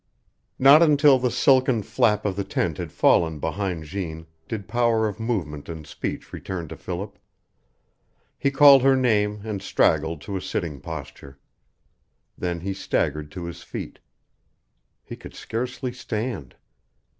[0.01, 5.07] XV Not until the silken flap of the tent had fallen behind Jeanne did power
[5.07, 7.19] of movement and speech return to Philip.
[8.35, 11.37] He called her name and straggled to a sitting posture.
[12.35, 13.99] Then he staggered to his feet.
[15.03, 16.55] He could scarcely stand.